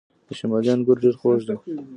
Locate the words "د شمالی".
0.27-0.69